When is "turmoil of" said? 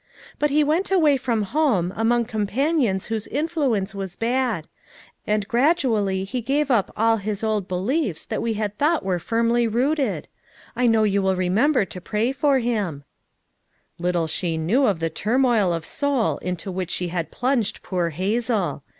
15.11-15.85